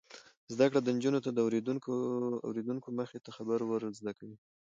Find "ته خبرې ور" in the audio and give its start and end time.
3.25-3.81